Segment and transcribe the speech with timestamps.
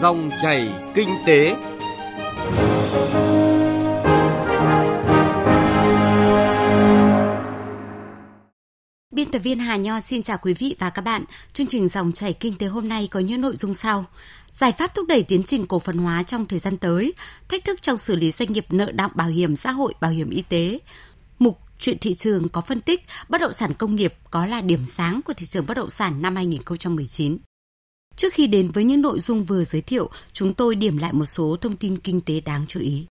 [0.00, 1.56] Dòng chảy kinh tế.
[9.10, 11.24] Biên tập viên Hà Nho xin chào quý vị và các bạn.
[11.52, 14.04] Chương trình Dòng chảy kinh tế hôm nay có những nội dung sau.
[14.52, 17.14] Giải pháp thúc đẩy tiến trình cổ phần hóa trong thời gian tới,
[17.48, 20.30] thách thức trong xử lý doanh nghiệp nợ động bảo hiểm xã hội, bảo hiểm
[20.30, 20.78] y tế.
[21.38, 24.84] Mục chuyện thị trường có phân tích bất động sản công nghiệp có là điểm
[24.86, 27.38] sáng của thị trường bất động sản năm 2019.
[28.20, 31.24] Trước khi đến với những nội dung vừa giới thiệu, chúng tôi điểm lại một
[31.24, 33.06] số thông tin kinh tế đáng chú ý.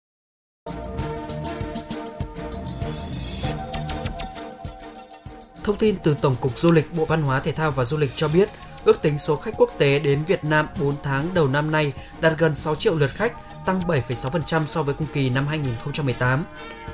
[5.64, 8.10] Thông tin từ Tổng cục Du lịch Bộ Văn hóa Thể thao và Du lịch
[8.16, 8.48] cho biết,
[8.84, 12.38] ước tính số khách quốc tế đến Việt Nam 4 tháng đầu năm nay đạt
[12.38, 13.32] gần 6 triệu lượt khách,
[13.66, 16.44] tăng 7,6% so với cùng kỳ năm 2018.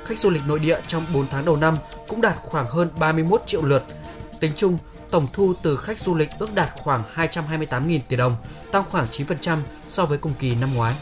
[0.05, 1.77] Khách du lịch nội địa trong 4 tháng đầu năm
[2.09, 3.83] cũng đạt khoảng hơn 31 triệu lượt.
[4.41, 4.79] Tính chung,
[5.11, 8.37] tổng thu từ khách du lịch ước đạt khoảng 228.000 tỷ đồng,
[8.73, 9.59] tăng khoảng 9%
[9.89, 10.95] so với cùng kỳ năm ngoái.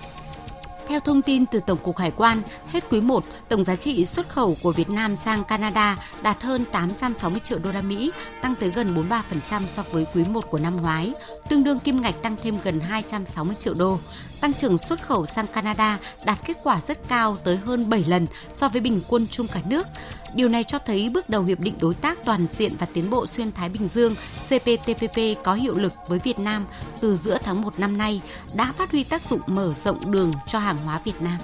[0.89, 4.28] Theo thông tin từ Tổng cục Hải quan, hết quý 1, tổng giá trị xuất
[4.28, 8.70] khẩu của Việt Nam sang Canada đạt hơn 860 triệu đô la Mỹ, tăng tới
[8.70, 11.12] gần 43% so với quý 1 của năm ngoái,
[11.48, 13.98] tương đương kim ngạch tăng thêm gần 260 triệu đô.
[14.41, 18.27] Tăng trưởng xuất khẩu sang Canada đạt kết quả rất cao tới hơn 7 lần
[18.55, 19.87] so với bình quân chung cả nước.
[20.34, 23.27] Điều này cho thấy bước đầu hiệp định đối tác toàn diện và tiến bộ
[23.27, 24.14] xuyên Thái Bình Dương
[24.48, 26.66] CPTPP có hiệu lực với Việt Nam
[27.00, 28.20] từ giữa tháng 1 năm nay
[28.55, 31.38] đã phát huy tác dụng mở rộng đường cho hàng hóa Việt Nam.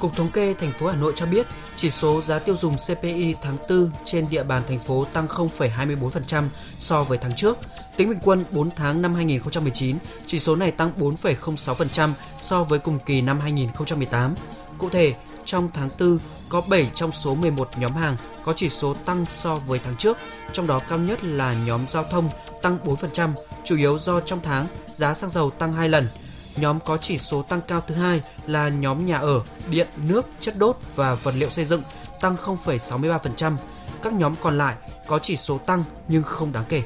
[0.00, 3.34] Cục Thống kê thành phố Hà Nội cho biết, chỉ số giá tiêu dùng CPI
[3.42, 6.44] tháng 4 trên địa bàn thành phố tăng 0,24%
[6.78, 7.58] so với tháng trước.
[7.96, 12.98] Tính bình quân 4 tháng năm 2019, chỉ số này tăng 4,06% so với cùng
[13.06, 14.34] kỳ năm 2018.
[14.78, 15.14] Cụ thể,
[15.50, 19.54] trong tháng 4 có 7 trong số 11 nhóm hàng có chỉ số tăng so
[19.54, 20.16] với tháng trước,
[20.52, 22.28] trong đó cao nhất là nhóm giao thông
[22.62, 23.30] tăng 4%,
[23.64, 26.08] chủ yếu do trong tháng giá xăng dầu tăng 2 lần.
[26.56, 30.58] Nhóm có chỉ số tăng cao thứ hai là nhóm nhà ở, điện, nước, chất
[30.58, 31.82] đốt và vật liệu xây dựng
[32.20, 33.56] tăng 0,63%.
[34.02, 34.74] Các nhóm còn lại
[35.06, 36.82] có chỉ số tăng nhưng không đáng kể.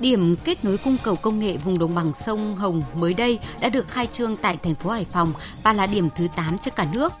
[0.00, 3.68] Điểm kết nối cung cầu công nghệ vùng đồng bằng sông Hồng mới đây đã
[3.68, 5.32] được khai trương tại thành phố Hải Phòng
[5.62, 7.12] và là điểm thứ 8 trên cả nước.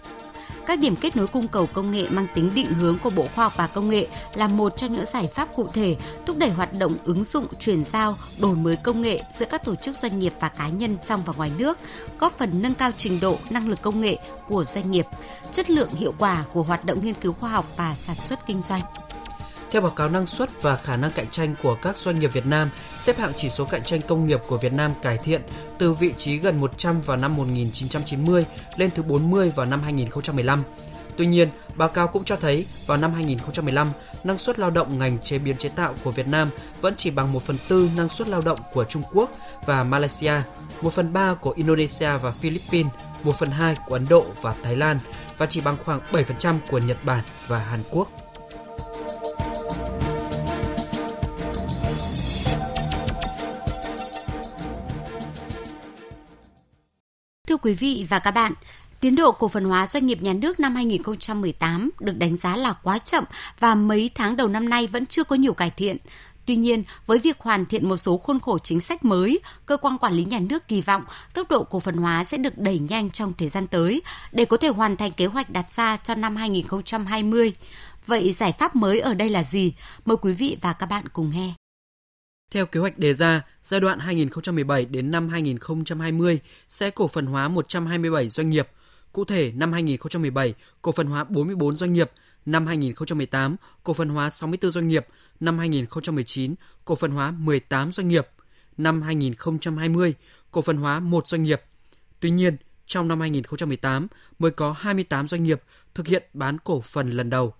[0.66, 3.44] Các điểm kết nối cung cầu công nghệ mang tính định hướng của Bộ Khoa
[3.44, 6.78] học và Công nghệ là một trong những giải pháp cụ thể thúc đẩy hoạt
[6.78, 10.32] động ứng dụng, chuyển giao, đổi mới công nghệ giữa các tổ chức doanh nghiệp
[10.40, 11.78] và cá nhân trong và ngoài nước,
[12.18, 15.06] góp phần nâng cao trình độ, năng lực công nghệ của doanh nghiệp,
[15.52, 18.62] chất lượng hiệu quả của hoạt động nghiên cứu khoa học và sản xuất kinh
[18.62, 18.82] doanh.
[19.74, 22.46] Theo báo cáo năng suất và khả năng cạnh tranh của các doanh nghiệp Việt
[22.46, 25.42] Nam, xếp hạng chỉ số cạnh tranh công nghiệp của Việt Nam cải thiện
[25.78, 28.46] từ vị trí gần 100 vào năm 1990
[28.76, 30.64] lên thứ 40 vào năm 2015.
[31.16, 33.92] Tuy nhiên, báo cáo cũng cho thấy vào năm 2015,
[34.24, 37.32] năng suất lao động ngành chế biến chế tạo của Việt Nam vẫn chỉ bằng
[37.32, 39.30] 1 phần tư năng suất lao động của Trung Quốc
[39.66, 40.34] và Malaysia,
[40.82, 42.92] 1 phần 3 của Indonesia và Philippines,
[43.22, 44.98] 1 phần 2 của Ấn Độ và Thái Lan
[45.38, 48.23] và chỉ bằng khoảng 7% của Nhật Bản và Hàn Quốc.
[57.64, 58.52] Quý vị và các bạn,
[59.00, 62.72] Tiến độ cổ phần hóa doanh nghiệp nhà nước năm 2018 được đánh giá là
[62.82, 63.24] quá chậm
[63.60, 65.96] và mấy tháng đầu năm nay vẫn chưa có nhiều cải thiện.
[66.46, 69.98] Tuy nhiên, với việc hoàn thiện một số khuôn khổ chính sách mới, cơ quan
[69.98, 71.04] quản lý nhà nước kỳ vọng
[71.34, 74.02] tốc độ cổ phần hóa sẽ được đẩy nhanh trong thời gian tới
[74.32, 77.52] để có thể hoàn thành kế hoạch đặt ra cho năm 2020.
[78.06, 79.74] Vậy giải pháp mới ở đây là gì?
[80.04, 81.63] Mời quý vị và các bạn cùng nghe.
[82.54, 87.48] Theo kế hoạch đề ra, giai đoạn 2017 đến năm 2020 sẽ cổ phần hóa
[87.48, 88.68] 127 doanh nghiệp.
[89.12, 92.10] Cụ thể, năm 2017, cổ phần hóa 44 doanh nghiệp,
[92.46, 95.06] năm 2018, cổ phần hóa 64 doanh nghiệp,
[95.40, 96.54] năm 2019,
[96.84, 98.28] cổ phần hóa 18 doanh nghiệp,
[98.76, 100.14] năm 2020,
[100.50, 101.62] cổ phần hóa 1 doanh nghiệp.
[102.20, 102.56] Tuy nhiên,
[102.86, 104.06] trong năm 2018
[104.38, 105.62] mới có 28 doanh nghiệp
[105.94, 107.54] thực hiện bán cổ phần lần đầu.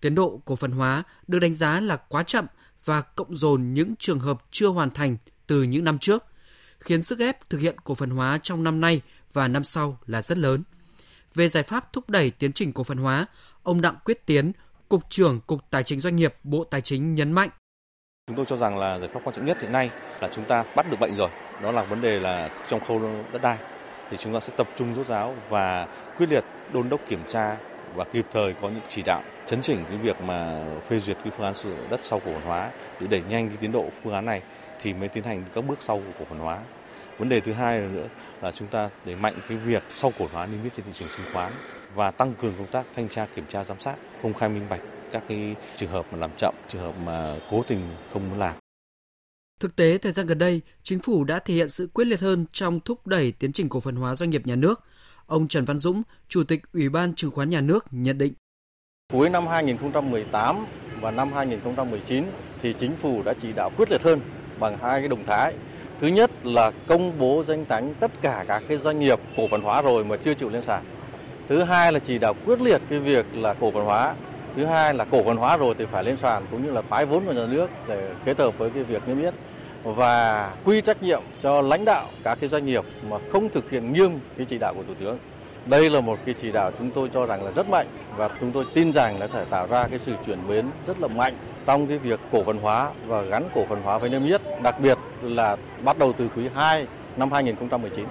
[0.00, 2.46] Tiến độ cổ phần hóa được đánh giá là quá chậm
[2.84, 6.24] và cộng dồn những trường hợp chưa hoàn thành từ những năm trước,
[6.80, 9.00] khiến sức ép thực hiện cổ phần hóa trong năm nay
[9.32, 10.62] và năm sau là rất lớn.
[11.34, 13.26] Về giải pháp thúc đẩy tiến trình cổ phần hóa,
[13.62, 14.52] ông Đặng Quyết Tiến,
[14.88, 17.48] Cục trưởng Cục Tài chính Doanh nghiệp, Bộ Tài chính nhấn mạnh.
[18.26, 20.64] Chúng tôi cho rằng là giải pháp quan trọng nhất hiện nay là chúng ta
[20.76, 21.28] bắt được bệnh rồi.
[21.62, 23.00] Đó là vấn đề là trong khâu
[23.32, 23.58] đất đai.
[24.10, 25.88] Thì chúng ta sẽ tập trung rốt ráo và
[26.18, 27.56] quyết liệt đôn đốc kiểm tra
[27.94, 31.32] và kịp thời có những chỉ đạo chấn chỉnh cái việc mà phê duyệt cái
[31.36, 32.70] phương án sử dụng đất sau cổ phần hóa
[33.00, 34.42] để đẩy nhanh cái tiến độ phương án này
[34.80, 36.62] thì mới tiến hành các bước sau của cổ phần hóa.
[37.18, 38.08] Vấn đề thứ hai nữa
[38.42, 40.92] là chúng ta đẩy mạnh cái việc sau cổ phần hóa niêm yết trên thị
[40.98, 41.52] trường chứng khoán
[41.94, 44.80] và tăng cường công tác thanh tra kiểm tra giám sát, công khai minh bạch
[45.12, 47.80] các cái trường hợp mà làm chậm, trường hợp mà cố tình
[48.12, 48.54] không muốn làm.
[49.60, 52.46] Thực tế, thời gian gần đây, chính phủ đã thể hiện sự quyết liệt hơn
[52.52, 54.84] trong thúc đẩy tiến trình cổ phần hóa doanh nghiệp nhà nước.
[55.26, 58.32] Ông Trần Văn Dũng, Chủ tịch Ủy ban Chứng khoán Nhà nước nhận định.
[59.14, 60.66] Cuối năm 2018
[61.00, 62.24] và năm 2019
[62.62, 64.20] thì chính phủ đã chỉ đạo quyết liệt hơn
[64.58, 65.54] bằng hai cái động thái.
[66.00, 69.60] Thứ nhất là công bố danh tánh tất cả các cái doanh nghiệp cổ phần
[69.60, 70.82] hóa rồi mà chưa chịu lên sàn.
[71.48, 74.14] Thứ hai là chỉ đạo quyết liệt cái việc là cổ phần hóa.
[74.56, 77.06] Thứ hai là cổ phần hóa rồi thì phải lên sàn cũng như là phái
[77.06, 79.34] vốn vào nhà nước để kết hợp với cái việc niêm yết
[79.84, 83.92] và quy trách nhiệm cho lãnh đạo các cái doanh nghiệp mà không thực hiện
[83.92, 85.18] nghiêm cái chỉ đạo của thủ tướng.
[85.66, 88.52] Đây là một cái chỉ đạo chúng tôi cho rằng là rất mạnh và chúng
[88.52, 91.86] tôi tin rằng nó sẽ tạo ra cái sự chuyển biến rất là mạnh trong
[91.86, 94.98] cái việc cổ phần hóa và gắn cổ phần hóa với niêm yết, đặc biệt
[95.22, 98.04] là bắt đầu từ quý 2 năm 2019.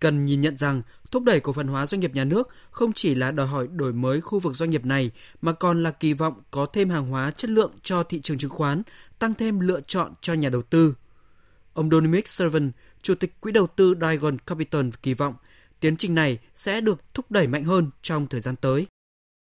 [0.00, 3.14] Cần nhìn nhận rằng thúc đẩy cổ phần hóa doanh nghiệp nhà nước không chỉ
[3.14, 5.10] là đòi hỏi đổi mới khu vực doanh nghiệp này
[5.42, 8.50] mà còn là kỳ vọng có thêm hàng hóa chất lượng cho thị trường chứng
[8.50, 8.82] khoán,
[9.18, 10.94] tăng thêm lựa chọn cho nhà đầu tư.
[11.74, 15.34] Ông Dominic Servan, Chủ tịch Quỹ đầu tư Dragon Capital kỳ vọng
[15.80, 18.86] tiến trình này sẽ được thúc đẩy mạnh hơn trong thời gian tới.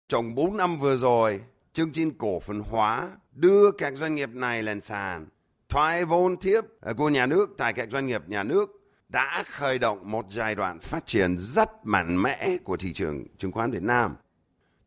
[0.09, 1.41] Trong 4 năm vừa rồi,
[1.73, 5.27] chương trình cổ phần hóa đưa các doanh nghiệp này lên sàn,
[5.69, 6.61] thoái vốn tiếp
[6.97, 8.71] của nhà nước tại các doanh nghiệp nhà nước
[9.09, 13.53] đã khởi động một giai đoạn phát triển rất mạnh mẽ của thị trường chứng
[13.53, 14.17] khoán Việt Nam.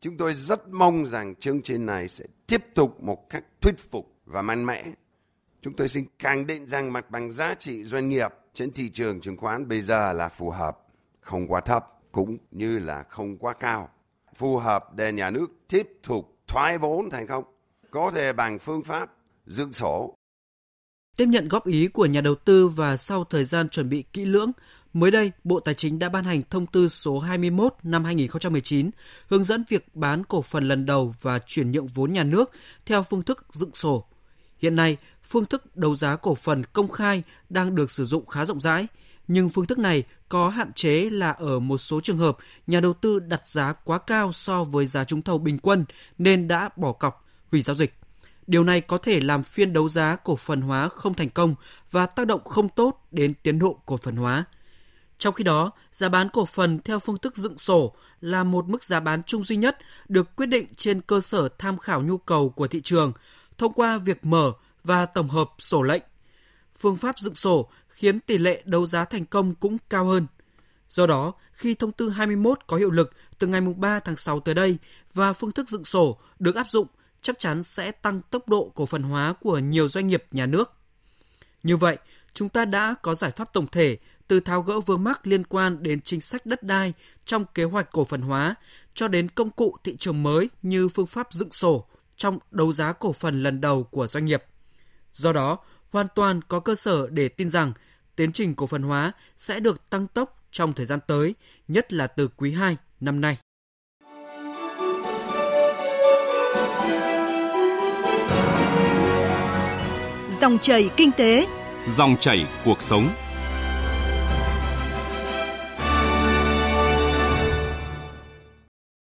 [0.01, 4.16] Chúng tôi rất mong rằng chương trình này sẽ tiếp tục một cách thuyết phục
[4.25, 4.84] và mạnh mẽ.
[5.62, 9.22] Chúng tôi xin khẳng định rằng mặt bằng giá trị doanh nghiệp trên thị trường
[9.22, 10.80] chứng khoán bây giờ là phù hợp,
[11.24, 13.90] không quá thấp cũng như là không quá cao.
[14.36, 17.44] Phù hợp để nhà nước tiếp tục thoái vốn thành công,
[17.92, 19.10] có thể bằng phương pháp
[19.46, 20.16] dựng sổ
[21.18, 24.25] Tiếp nhận góp ý của nhà đầu tư và sau thời gian chuẩn bị kỹ
[24.25, 24.52] lưỡng,
[24.94, 28.90] mới đây Bộ Tài chính đã ban hành thông tư số 21 năm 2019
[29.28, 32.52] hướng dẫn việc bán cổ phần lần đầu và chuyển nhượng vốn nhà nước
[32.86, 34.06] theo phương thức dựng sổ.
[34.58, 38.46] Hiện nay, phương thức đấu giá cổ phần công khai đang được sử dụng khá
[38.46, 38.88] rộng rãi,
[39.28, 42.38] nhưng phương thức này có hạn chế là ở một số trường hợp
[42.68, 45.86] nhà đầu tư đặt giá quá cao so với giá trúng thầu bình quân
[46.18, 47.94] nên đã bỏ cọc, hủy giao dịch.
[48.48, 51.56] Điều này có thể làm phiên đấu giá cổ phần hóa không thành công
[51.92, 54.46] và tác động không tốt đến tiến độ cổ phần hóa.
[55.20, 58.84] Trong khi đó, giá bán cổ phần theo phương thức dựng sổ là một mức
[58.84, 59.78] giá bán chung duy nhất
[60.08, 63.14] được quyết định trên cơ sở tham khảo nhu cầu của thị trường
[63.58, 64.52] thông qua việc mở
[64.84, 66.04] và tổng hợp sổ lệnh.
[66.80, 70.28] Phương pháp dựng sổ khiến tỷ lệ đấu giá thành công cũng cao hơn.
[70.90, 74.56] Do đó, khi thông tư 21 có hiệu lực từ ngày 3 tháng 6 tới
[74.56, 74.78] đây
[75.13, 76.88] và phương thức dựng sổ được áp dụng
[77.22, 80.74] chắc chắn sẽ tăng tốc độ cổ phần hóa của nhiều doanh nghiệp nhà nước.
[81.63, 81.98] Như vậy,
[82.34, 83.98] chúng ta đã có giải pháp tổng thể
[84.28, 86.94] từ tháo gỡ vướng mắc liên quan đến chính sách đất đai
[87.25, 88.56] trong kế hoạch cổ phần hóa
[88.94, 91.86] cho đến công cụ thị trường mới như phương pháp dựng sổ
[92.18, 94.44] trong đấu giá cổ phần lần đầu của doanh nghiệp.
[95.13, 95.57] Do đó,
[95.94, 97.74] hoàn toàn có cơ sở để tin rằng
[98.16, 101.36] tiến trình cổ phần hóa sẽ được tăng tốc trong thời gian tới,
[101.68, 103.38] nhất là từ quý 2 năm nay.
[110.42, 111.48] Dòng chảy kinh tế,
[111.88, 113.10] dòng chảy cuộc sống.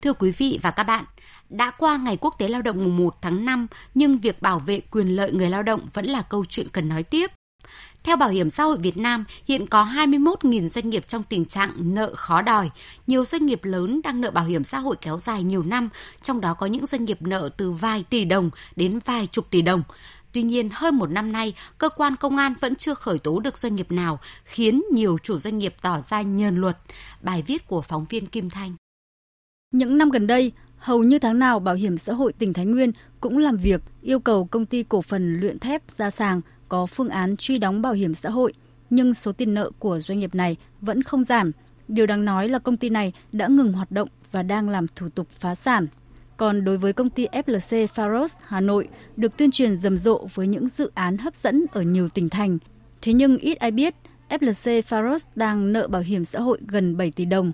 [0.07, 1.05] Thưa quý vị và các bạn,
[1.49, 4.81] đã qua ngày quốc tế lao động mùng 1 tháng 5, nhưng việc bảo vệ
[4.81, 7.31] quyền lợi người lao động vẫn là câu chuyện cần nói tiếp.
[8.03, 11.95] Theo Bảo hiểm xã hội Việt Nam, hiện có 21.000 doanh nghiệp trong tình trạng
[11.95, 12.71] nợ khó đòi.
[13.07, 15.89] Nhiều doanh nghiệp lớn đang nợ bảo hiểm xã hội kéo dài nhiều năm,
[16.23, 19.63] trong đó có những doanh nghiệp nợ từ vài tỷ đồng đến vài chục tỷ
[19.63, 19.83] đồng.
[20.33, 23.59] Tuy nhiên, hơn một năm nay, cơ quan công an vẫn chưa khởi tố được
[23.59, 26.79] doanh nghiệp nào, khiến nhiều chủ doanh nghiệp tỏ ra nhờn luật.
[27.21, 28.77] Bài viết của phóng viên Kim Thanh.
[29.77, 32.93] Những năm gần đây, hầu như tháng nào Bảo hiểm xã hội tỉnh Thái Nguyên
[33.21, 37.09] cũng làm việc yêu cầu công ty cổ phần luyện thép ra sàng có phương
[37.09, 38.53] án truy đóng bảo hiểm xã hội,
[38.91, 41.53] nhưng số tiền nợ của doanh nghiệp này vẫn không giảm.
[41.89, 45.09] Điều đáng nói là công ty này đã ngừng hoạt động và đang làm thủ
[45.09, 45.87] tục phá sản.
[46.37, 50.47] Còn đối với công ty FLC Faros Hà Nội được tuyên truyền rầm rộ với
[50.47, 52.59] những dự án hấp dẫn ở nhiều tỉnh thành.
[53.03, 53.95] Thế nhưng ít ai biết
[54.29, 57.53] FLC Faros đang nợ bảo hiểm xã hội gần 7 tỷ đồng.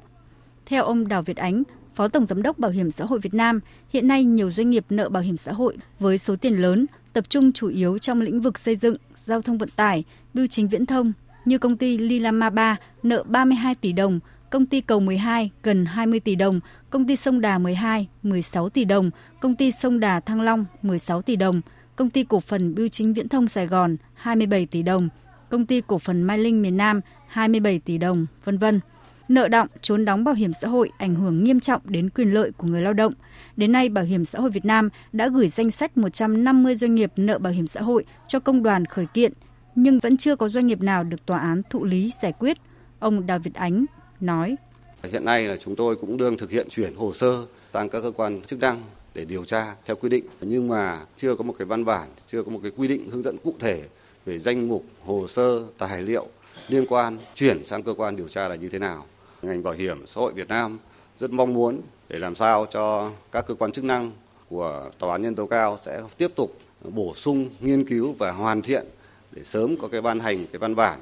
[0.67, 1.62] Theo ông Đào Việt Ánh,
[1.94, 4.84] Phó Tổng Giám đốc Bảo hiểm xã hội Việt Nam, hiện nay nhiều doanh nghiệp
[4.90, 8.40] nợ bảo hiểm xã hội với số tiền lớn tập trung chủ yếu trong lĩnh
[8.40, 11.12] vực xây dựng, giao thông vận tải, bưu chính viễn thông
[11.44, 14.20] như công ty Lilama 3 nợ 32 tỷ đồng,
[14.50, 18.84] công ty Cầu 12 gần 20 tỷ đồng, công ty Sông Đà 12 16 tỷ
[18.84, 21.61] đồng, công ty Sông Đà Thăng Long 16 tỷ đồng,
[21.96, 25.08] công ty cổ phần Bưu chính Viễn thông Sài Gòn 27 tỷ đồng,
[25.49, 28.80] công ty cổ phần Mai Linh miền Nam 27 tỷ đồng, vân vân
[29.29, 32.50] nợ động, trốn đóng bảo hiểm xã hội ảnh hưởng nghiêm trọng đến quyền lợi
[32.57, 33.12] của người lao động.
[33.57, 37.12] Đến nay, Bảo hiểm xã hội Việt Nam đã gửi danh sách 150 doanh nghiệp
[37.17, 39.33] nợ bảo hiểm xã hội cho công đoàn khởi kiện,
[39.75, 42.57] nhưng vẫn chưa có doanh nghiệp nào được tòa án thụ lý giải quyết.
[42.99, 43.85] Ông Đào Việt Ánh
[44.21, 44.57] nói.
[45.02, 48.12] Hiện nay là chúng tôi cũng đương thực hiện chuyển hồ sơ sang các cơ
[48.17, 48.83] quan chức năng
[49.14, 52.43] để điều tra theo quy định nhưng mà chưa có một cái văn bản, chưa
[52.43, 53.83] có một cái quy định hướng dẫn cụ thể
[54.26, 56.29] về danh mục hồ sơ tài liệu
[56.69, 59.07] liên quan chuyển sang cơ quan điều tra là như thế nào.
[59.42, 60.78] Ngành bảo hiểm xã hội Việt Nam
[61.18, 64.12] rất mong muốn để làm sao cho các cơ quan chức năng
[64.49, 68.62] của tòa án nhân tố cao sẽ tiếp tục bổ sung nghiên cứu và hoàn
[68.62, 68.87] thiện
[69.32, 71.00] để sớm có cái ban hành cái văn bản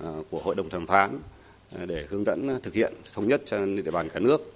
[0.00, 1.18] ờ, của hội đồng thẩm phán
[1.78, 4.54] ờ, để hướng dẫn thực hiện thống nhất trên địa bàn cả nước.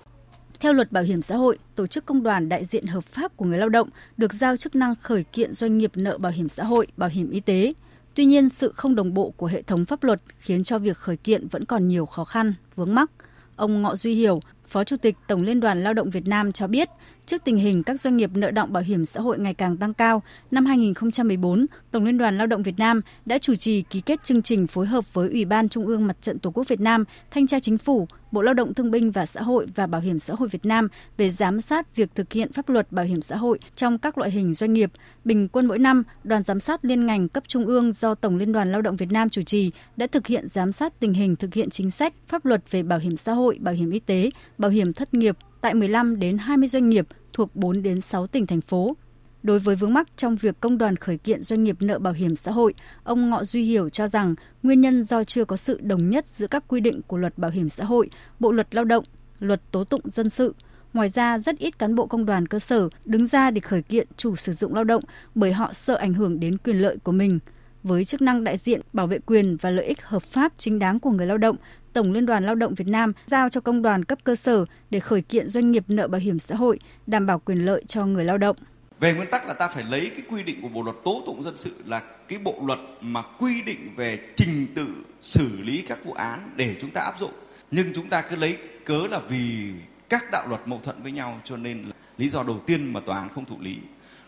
[0.60, 3.44] Theo luật bảo hiểm xã hội, tổ chức công đoàn đại diện hợp pháp của
[3.44, 6.64] người lao động được giao chức năng khởi kiện doanh nghiệp nợ bảo hiểm xã
[6.64, 7.72] hội, bảo hiểm y tế.
[8.14, 11.16] Tuy nhiên, sự không đồng bộ của hệ thống pháp luật khiến cho việc khởi
[11.16, 13.10] kiện vẫn còn nhiều khó khăn, vướng mắc.
[13.56, 16.66] Ông Ngọ Duy Hiểu, Phó Chủ tịch Tổng Liên đoàn Lao động Việt Nam cho
[16.66, 16.88] biết,
[17.26, 19.94] trước tình hình các doanh nghiệp nợ động bảo hiểm xã hội ngày càng tăng
[19.94, 24.24] cao, năm 2014, Tổng Liên đoàn Lao động Việt Nam đã chủ trì ký kết
[24.24, 27.04] chương trình phối hợp với Ủy ban Trung ương Mặt trận Tổ quốc Việt Nam,
[27.30, 30.18] Thanh tra Chính phủ, Bộ Lao động Thương binh và Xã hội và Bảo hiểm
[30.18, 33.36] xã hội Việt Nam về giám sát việc thực hiện pháp luật bảo hiểm xã
[33.36, 34.92] hội trong các loại hình doanh nghiệp.
[35.24, 38.52] Bình quân mỗi năm, đoàn giám sát liên ngành cấp trung ương do Tổng Liên
[38.52, 41.54] đoàn Lao động Việt Nam chủ trì đã thực hiện giám sát tình hình thực
[41.54, 44.70] hiện chính sách, pháp luật về bảo hiểm xã hội, bảo hiểm y tế, bảo
[44.70, 48.60] hiểm thất nghiệp tại 15 đến 20 doanh nghiệp thuộc 4 đến 6 tỉnh thành
[48.60, 48.96] phố.
[49.42, 52.36] Đối với vướng mắc trong việc công đoàn khởi kiện doanh nghiệp nợ bảo hiểm
[52.36, 56.10] xã hội, ông Ngọ Duy Hiểu cho rằng nguyên nhân do chưa có sự đồng
[56.10, 59.04] nhất giữa các quy định của luật bảo hiểm xã hội, bộ luật lao động,
[59.40, 60.54] luật tố tụng dân sự.
[60.92, 64.06] Ngoài ra, rất ít cán bộ công đoàn cơ sở đứng ra để khởi kiện
[64.16, 65.02] chủ sử dụng lao động
[65.34, 67.38] bởi họ sợ ảnh hưởng đến quyền lợi của mình.
[67.82, 71.00] Với chức năng đại diện bảo vệ quyền và lợi ích hợp pháp chính đáng
[71.00, 71.56] của người lao động,
[71.92, 75.00] Tổng Liên đoàn Lao động Việt Nam giao cho công đoàn cấp cơ sở để
[75.00, 78.24] khởi kiện doanh nghiệp nợ bảo hiểm xã hội, đảm bảo quyền lợi cho người
[78.24, 78.56] lao động.
[79.00, 81.42] Về nguyên tắc là ta phải lấy cái quy định của Bộ luật tố tụng
[81.42, 84.86] dân sự là cái bộ luật mà quy định về trình tự
[85.22, 87.32] xử lý các vụ án để chúng ta áp dụng.
[87.70, 89.70] Nhưng chúng ta cứ lấy cớ là vì
[90.08, 93.00] các đạo luật mâu thuẫn với nhau cho nên là lý do đầu tiên mà
[93.00, 93.76] tòa án không thụ lý.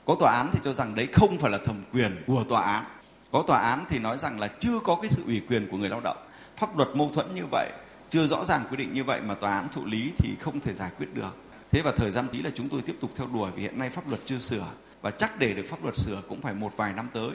[0.04, 2.85] Có tòa án thì cho rằng đấy không phải là thẩm quyền của tòa án.
[3.33, 5.88] Có tòa án thì nói rằng là chưa có cái sự ủy quyền của người
[5.88, 6.16] lao động.
[6.56, 7.70] Pháp luật mâu thuẫn như vậy,
[8.08, 10.73] chưa rõ ràng quy định như vậy mà tòa án thụ lý thì không thể
[10.73, 11.37] giải quyết được.
[11.70, 13.90] Thế và thời gian tí là chúng tôi tiếp tục theo đuổi vì hiện nay
[13.90, 14.66] pháp luật chưa sửa
[15.02, 17.30] và chắc để được pháp luật sửa cũng phải một vài năm tới.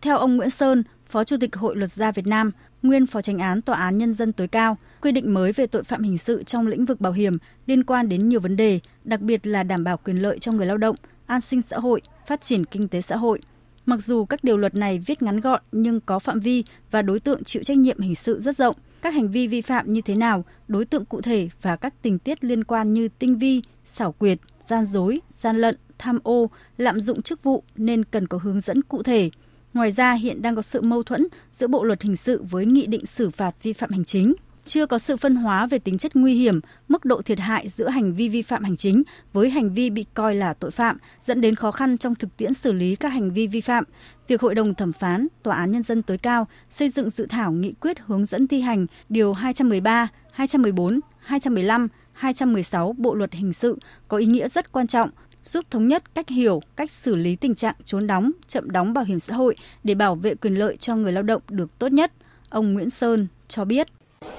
[0.00, 2.50] Theo ông Nguyễn Sơn, Phó Chủ tịch Hội Luật gia Việt Nam,
[2.82, 5.82] nguyên Phó Tránh án Tòa án Nhân dân tối cao, quy định mới về tội
[5.82, 9.20] phạm hình sự trong lĩnh vực bảo hiểm liên quan đến nhiều vấn đề, đặc
[9.20, 12.40] biệt là đảm bảo quyền lợi cho người lao động, an sinh xã hội, phát
[12.40, 13.40] triển kinh tế xã hội.
[13.86, 17.20] Mặc dù các điều luật này viết ngắn gọn nhưng có phạm vi và đối
[17.20, 20.14] tượng chịu trách nhiệm hình sự rất rộng– các hành vi vi phạm như thế
[20.14, 24.12] nào, đối tượng cụ thể và các tình tiết liên quan như tinh vi, xảo
[24.12, 28.60] quyệt, gian dối, gian lận, tham ô, lạm dụng chức vụ nên cần có hướng
[28.60, 29.30] dẫn cụ thể.
[29.74, 32.86] Ngoài ra, hiện đang có sự mâu thuẫn giữa Bộ luật hình sự với nghị
[32.86, 36.16] định xử phạt vi phạm hành chính chưa có sự phân hóa về tính chất
[36.16, 39.02] nguy hiểm, mức độ thiệt hại giữa hành vi vi phạm hành chính
[39.32, 42.54] với hành vi bị coi là tội phạm, dẫn đến khó khăn trong thực tiễn
[42.54, 43.84] xử lý các hành vi vi phạm.
[44.28, 47.52] Việc Hội đồng thẩm phán, Tòa án Nhân dân tối cao xây dựng dự thảo
[47.52, 53.78] nghị quyết hướng dẫn thi hành Điều 213, 214, 215, 216 Bộ Luật Hình sự
[54.08, 55.10] có ý nghĩa rất quan trọng,
[55.44, 59.04] giúp thống nhất cách hiểu, cách xử lý tình trạng trốn đóng, chậm đóng bảo
[59.04, 62.12] hiểm xã hội để bảo vệ quyền lợi cho người lao động được tốt nhất.
[62.48, 63.88] Ông Nguyễn Sơn cho biết.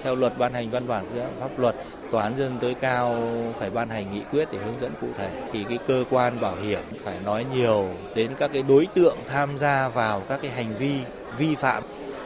[0.03, 1.05] Theo luật ban hành văn bản
[1.39, 1.75] pháp luật,
[2.11, 3.15] tòa án dân tối cao
[3.59, 5.29] phải ban hành nghị quyết để hướng dẫn cụ thể.
[5.53, 9.57] Thì cái cơ quan bảo hiểm phải nói nhiều đến các cái đối tượng tham
[9.57, 10.93] gia vào các cái hành vi
[11.37, 11.83] vi phạm.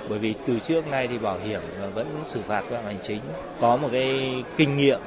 [0.09, 1.61] Bởi vì từ trước nay thì bảo hiểm
[1.93, 3.21] vẫn xử phạt vi phạm hành chính.
[3.61, 4.99] Có một cái kinh nghiệm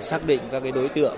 [0.00, 1.16] xác định các cái đối tượng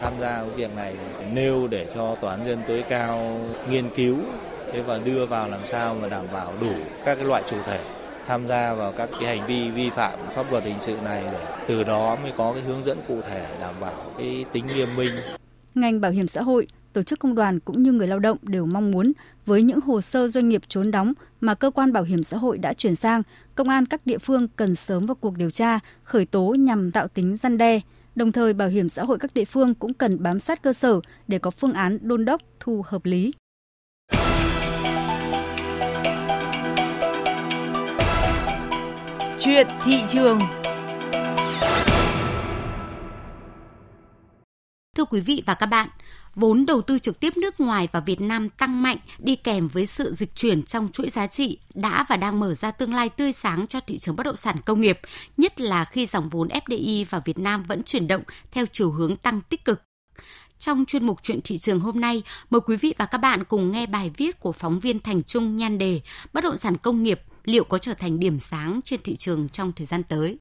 [0.00, 0.94] tham gia cái việc này
[1.32, 4.16] nêu để cho tòa án dân tối cao nghiên cứu
[4.72, 6.72] thế và đưa vào làm sao mà đảm bảo đủ
[7.04, 7.80] các cái loại chủ thể
[8.26, 11.46] tham gia vào các cái hành vi vi phạm pháp luật hình sự này để
[11.66, 15.14] từ đó mới có cái hướng dẫn cụ thể đảm bảo cái tính nghiêm minh.
[15.74, 18.66] Ngành bảo hiểm xã hội, tổ chức công đoàn cũng như người lao động đều
[18.66, 19.12] mong muốn
[19.46, 22.58] với những hồ sơ doanh nghiệp trốn đóng mà cơ quan bảo hiểm xã hội
[22.58, 23.22] đã chuyển sang,
[23.54, 27.08] công an các địa phương cần sớm vào cuộc điều tra, khởi tố nhằm tạo
[27.08, 27.80] tính răn đe.
[28.14, 31.00] Đồng thời, bảo hiểm xã hội các địa phương cũng cần bám sát cơ sở
[31.28, 33.32] để có phương án đôn đốc thu hợp lý.
[39.42, 40.38] Chuyện thị trường
[44.96, 45.88] Thưa quý vị và các bạn,
[46.34, 49.86] vốn đầu tư trực tiếp nước ngoài vào Việt Nam tăng mạnh đi kèm với
[49.86, 53.32] sự dịch chuyển trong chuỗi giá trị đã và đang mở ra tương lai tươi
[53.32, 55.00] sáng cho thị trường bất động sản công nghiệp,
[55.36, 59.16] nhất là khi dòng vốn FDI vào Việt Nam vẫn chuyển động theo chiều hướng
[59.16, 59.82] tăng tích cực.
[60.58, 63.70] Trong chuyên mục chuyện thị trường hôm nay, mời quý vị và các bạn cùng
[63.70, 66.00] nghe bài viết của phóng viên Thành Trung nhan đề
[66.32, 69.72] Bất động sản công nghiệp liệu có trở thành điểm sáng trên thị trường trong
[69.72, 70.38] thời gian tới.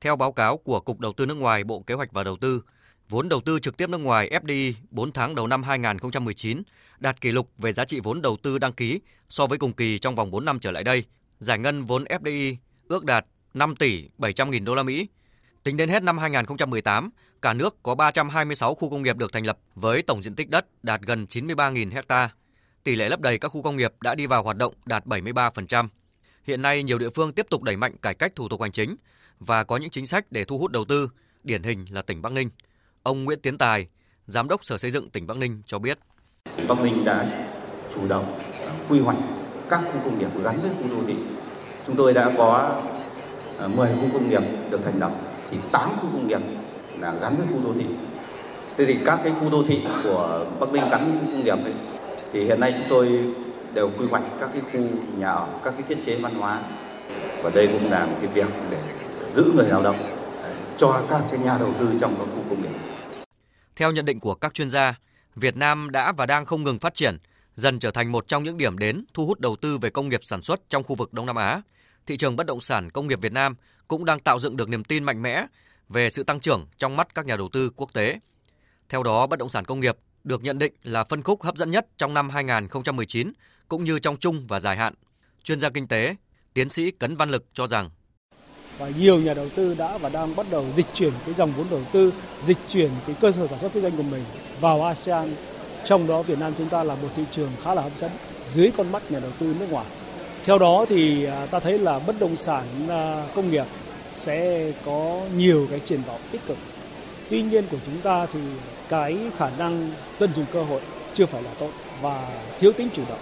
[0.00, 2.62] Theo báo cáo của Cục Đầu tư nước ngoài Bộ Kế hoạch và Đầu tư,
[3.08, 6.62] vốn đầu tư trực tiếp nước ngoài FDI 4 tháng đầu năm 2019
[6.98, 9.98] đạt kỷ lục về giá trị vốn đầu tư đăng ký so với cùng kỳ
[9.98, 11.04] trong vòng 4 năm trở lại đây.
[11.38, 12.56] Giải ngân vốn FDI
[12.88, 15.08] ước đạt 5 tỷ 700 nghìn đô la Mỹ.
[15.62, 17.10] Tính đến hết năm 2018,
[17.42, 20.66] cả nước có 326 khu công nghiệp được thành lập với tổng diện tích đất
[20.82, 22.30] đạt gần 93.000 hecta.
[22.84, 25.88] Tỷ lệ lấp đầy các khu công nghiệp đã đi vào hoạt động đạt 73%.
[26.44, 28.96] Hiện nay, nhiều địa phương tiếp tục đẩy mạnh cải cách thủ tục hành chính
[29.40, 31.10] và có những chính sách để thu hút đầu tư,
[31.42, 32.48] điển hình là tỉnh Bắc Ninh.
[33.02, 33.88] Ông Nguyễn Tiến Tài,
[34.26, 35.98] Giám đốc Sở Xây dựng tỉnh Bắc Ninh cho biết.
[36.68, 37.46] Bắc Ninh đã
[37.94, 38.40] chủ động
[38.88, 39.18] quy hoạch
[39.70, 41.14] các khu công nghiệp gắn với khu đô thị.
[41.86, 42.82] Chúng tôi đã có
[43.60, 45.12] à, 10 khu công nghiệp được thành lập
[45.50, 46.40] thì 8 khu công nghiệp
[46.98, 47.86] là gắn với khu đô thị.
[48.76, 51.64] Thế thì các cái khu đô thị của Bắc Ninh gắn với khu công nghiệp
[51.64, 51.74] ấy,
[52.34, 53.34] thì hiện nay chúng tôi
[53.74, 54.80] đều quy hoạch các cái khu
[55.18, 56.62] nhà ở, các cái thiết chế văn hóa
[57.42, 58.82] và đây cũng là một cái việc để
[59.34, 59.96] giữ người lao động
[60.78, 62.78] cho các cái nhà đầu tư trong các khu công nghiệp.
[63.76, 64.94] Theo nhận định của các chuyên gia,
[65.36, 67.16] Việt Nam đã và đang không ngừng phát triển,
[67.54, 70.20] dần trở thành một trong những điểm đến thu hút đầu tư về công nghiệp
[70.24, 71.62] sản xuất trong khu vực Đông Nam Á.
[72.06, 73.54] Thị trường bất động sản công nghiệp Việt Nam
[73.88, 75.46] cũng đang tạo dựng được niềm tin mạnh mẽ
[75.88, 78.18] về sự tăng trưởng trong mắt các nhà đầu tư quốc tế.
[78.88, 81.70] Theo đó, bất động sản công nghiệp được nhận định là phân khúc hấp dẫn
[81.70, 83.32] nhất trong năm 2019
[83.68, 84.94] cũng như trong chung và dài hạn.
[85.42, 86.16] Chuyên gia kinh tế,
[86.54, 87.90] tiến sĩ Cấn Văn Lực cho rằng
[88.78, 91.66] và nhiều nhà đầu tư đã và đang bắt đầu dịch chuyển cái dòng vốn
[91.70, 92.12] đầu tư,
[92.46, 94.24] dịch chuyển cái cơ sở sản xuất kinh doanh của mình
[94.60, 95.34] vào ASEAN.
[95.84, 98.10] Trong đó Việt Nam chúng ta là một thị trường khá là hấp dẫn
[98.54, 99.86] dưới con mắt nhà đầu tư nước ngoài.
[100.44, 103.66] Theo đó thì à, ta thấy là bất động sản à, công nghiệp
[104.16, 106.58] sẽ có nhiều cái triển vọng tích cực.
[107.30, 108.40] Tuy nhiên của chúng ta thì
[108.88, 110.80] cái khả năng tận dụng cơ hội
[111.14, 113.18] chưa phải là tốt và thiếu tính chủ động.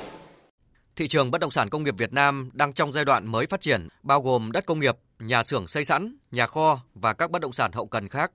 [0.97, 3.61] Thị trường bất động sản công nghiệp Việt Nam đang trong giai đoạn mới phát
[3.61, 7.43] triển, bao gồm đất công nghiệp, nhà xưởng xây sẵn, nhà kho và các bất
[7.43, 8.33] động sản hậu cần khác.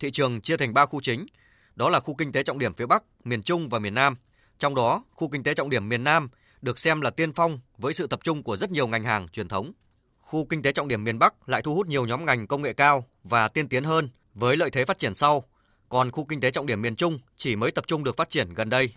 [0.00, 1.26] Thị trường chia thành 3 khu chính,
[1.74, 4.16] đó là khu kinh tế trọng điểm phía Bắc, miền Trung và miền Nam.
[4.58, 6.28] Trong đó, khu kinh tế trọng điểm miền Nam
[6.62, 9.48] được xem là tiên phong với sự tập trung của rất nhiều ngành hàng truyền
[9.48, 9.72] thống.
[10.20, 12.72] Khu kinh tế trọng điểm miền Bắc lại thu hút nhiều nhóm ngành công nghệ
[12.72, 15.44] cao và tiên tiến hơn với lợi thế phát triển sau,
[15.88, 18.54] còn khu kinh tế trọng điểm miền Trung chỉ mới tập trung được phát triển
[18.54, 18.94] gần đây.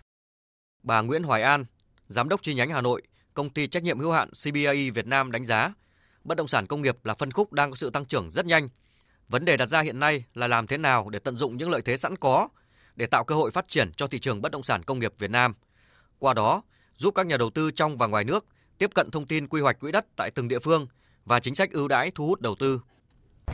[0.82, 1.64] Bà Nguyễn Hoài An,
[2.06, 3.02] Giám đốc chi nhánh Hà Nội,
[3.34, 5.72] công ty trách nhiệm hữu hạn CBAE Việt Nam đánh giá,
[6.24, 8.68] bất động sản công nghiệp là phân khúc đang có sự tăng trưởng rất nhanh.
[9.28, 11.82] Vấn đề đặt ra hiện nay là làm thế nào để tận dụng những lợi
[11.82, 12.48] thế sẵn có
[12.96, 15.30] để tạo cơ hội phát triển cho thị trường bất động sản công nghiệp Việt
[15.30, 15.54] Nam.
[16.18, 16.62] Qua đó,
[16.96, 18.46] giúp các nhà đầu tư trong và ngoài nước
[18.78, 20.86] tiếp cận thông tin quy hoạch quỹ đất tại từng địa phương
[21.24, 22.80] và chính sách ưu đãi thu hút đầu tư.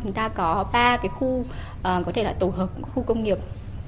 [0.03, 1.47] Chúng ta có ba cái khu uh,
[1.83, 3.39] có thể là tổ hợp khu công nghiệp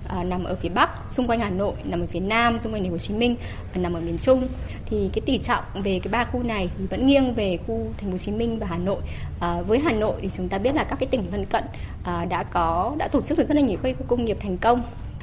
[0.08, 2.82] À, nằm ở phía Bắc, xung quanh Hà Nội, nằm ở phía Nam, xung quanh
[2.82, 3.36] thành phố Hồ Chí Minh,
[3.74, 4.48] và nằm ở miền Trung.
[4.86, 8.06] Thì cái tỷ trọng về cái ba khu này thì vẫn nghiêng về khu thành
[8.06, 9.00] phố Hồ Chí Minh và Hà Nội.
[9.40, 11.64] À, với Hà Nội thì chúng ta biết là các cái tỉnh lân cận
[12.04, 14.58] à, đã có đã tổ chức được rất là nhiều cái khu công nghiệp thành
[14.58, 14.82] công.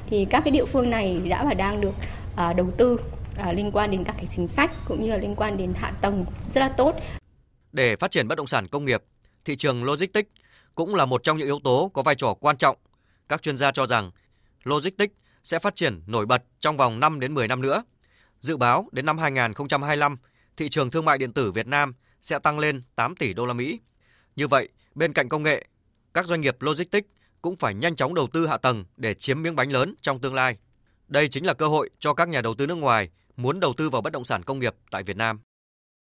[0.10, 1.94] Thì các cái địa phương này đã và đang được
[2.36, 3.00] à, đầu tư
[3.38, 5.92] à, liên quan đến các cái chính sách cũng như là liên quan đến hạ
[6.02, 6.96] tầng rất là tốt.
[7.72, 9.04] Để phát triển bất động sản công nghiệp,
[9.46, 10.30] thị trường logistics
[10.76, 12.78] cũng là một trong những yếu tố có vai trò quan trọng.
[13.30, 14.12] Các chuyên gia cho rằng
[14.64, 17.84] logistics sẽ phát triển nổi bật trong vòng 5 đến 10 năm nữa.
[18.40, 20.18] Dự báo đến năm 2025,
[20.58, 23.54] thị trường thương mại điện tử Việt Nam sẽ tăng lên 8 tỷ đô la
[23.54, 23.80] Mỹ.
[24.36, 25.66] Như vậy, bên cạnh công nghệ,
[26.14, 27.08] các doanh nghiệp logistics
[27.42, 30.34] cũng phải nhanh chóng đầu tư hạ tầng để chiếm miếng bánh lớn trong tương
[30.34, 30.58] lai.
[31.08, 33.90] Đây chính là cơ hội cho các nhà đầu tư nước ngoài muốn đầu tư
[33.90, 35.40] vào bất động sản công nghiệp tại Việt Nam.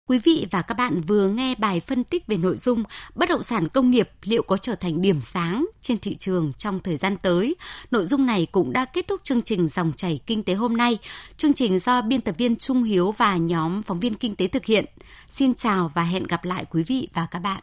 [0.08, 2.82] Quý vị và các bạn vừa nghe bài phân tích về nội dung
[3.14, 6.80] bất động sản công nghiệp liệu có trở thành điểm sáng trên thị trường trong
[6.80, 7.56] thời gian tới.
[7.90, 10.98] Nội dung này cũng đã kết thúc chương trình Dòng chảy kinh tế hôm nay.
[11.36, 14.64] Chương trình do biên tập viên Trung Hiếu và nhóm phóng viên kinh tế thực
[14.64, 14.84] hiện.
[15.28, 17.62] Xin chào và hẹn gặp lại quý vị và các bạn.